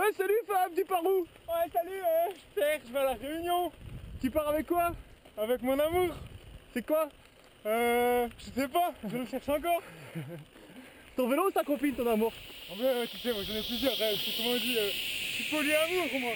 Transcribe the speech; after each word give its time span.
Ouais, 0.00 0.12
salut 0.16 0.32
Fab, 0.46 0.72
tu 0.74 0.82
pars 0.86 1.04
où? 1.04 1.26
Ouais, 1.46 1.70
salut, 1.70 1.90
euh, 1.92 2.32
je 2.56 2.62
je 2.86 2.92
vais 2.92 2.98
à 3.00 3.04
la 3.04 3.12
réunion. 3.12 3.70
Tu 4.18 4.30
pars 4.30 4.48
avec 4.48 4.66
quoi? 4.66 4.92
Avec 5.36 5.60
mon 5.60 5.78
amour. 5.78 6.14
C'est 6.72 6.86
quoi? 6.86 7.10
Euh, 7.66 8.26
je 8.38 8.62
sais 8.62 8.68
pas, 8.68 8.94
je 9.06 9.16
le 9.18 9.26
cherche 9.26 9.48
encore. 9.50 9.82
Ton 11.18 11.28
vélo 11.28 11.48
ou 11.48 11.50
ta 11.50 11.62
copine, 11.64 11.92
ton 11.94 12.10
amour? 12.10 12.32
En 12.72 12.76
vrai, 12.76 12.86
euh, 12.86 13.06
tu 13.10 13.18
sais, 13.18 13.30
moi 13.34 13.42
j'en 13.42 13.54
ai 13.54 13.62
plusieurs, 13.62 13.92
euh, 13.92 14.14
c'est 14.24 14.36
comment 14.38 14.54
on 14.54 14.58
dit, 14.58 14.78
euh, 14.78 14.88
je 14.88 15.42
suis 15.42 15.54
polyamour 15.54 16.06
moi. 16.18 16.32